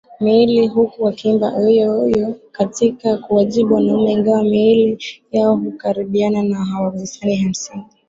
[0.19, 7.85] miili huku wakiimba Oiiiyo yo katika kuwajibu wanaume Ingawa miili yao hukaribiana hawagusani Hamsini